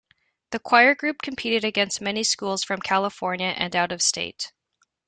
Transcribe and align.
The 0.49 0.57
choir 0.57 0.95
group 0.95 1.21
competed 1.21 1.63
against 1.63 2.01
many 2.01 2.23
schools 2.23 2.63
from 2.63 2.79
California 2.81 3.53
and 3.55 3.75
out 3.75 3.91
of 3.91 4.01
state. 4.01 4.51